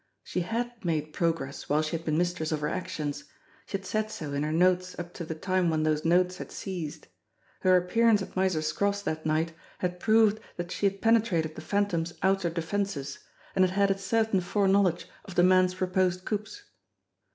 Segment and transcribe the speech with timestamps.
[0.23, 3.25] She had made progress while she had been mistress of her actions;
[3.67, 6.51] she had said so in her notes up to the time when those notes had
[6.51, 7.07] ceased;
[7.59, 12.13] her appearance at Miser Scroff's that night had proved that she had penetrated the Phantom's
[12.23, 13.19] outer defences,
[13.55, 16.63] and had had a certain foreknowledge of the man's proposed coups.